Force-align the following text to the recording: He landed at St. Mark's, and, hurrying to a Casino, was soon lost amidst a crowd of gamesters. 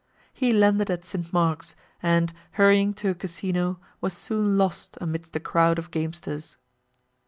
He 0.33 0.51
landed 0.51 0.89
at 0.89 1.05
St. 1.05 1.31
Mark's, 1.31 1.75
and, 2.01 2.33
hurrying 2.53 2.95
to 2.95 3.09
a 3.09 3.13
Casino, 3.13 3.79
was 4.01 4.13
soon 4.13 4.57
lost 4.57 4.97
amidst 4.99 5.35
a 5.35 5.39
crowd 5.39 5.77
of 5.77 5.91
gamesters. 5.91 6.57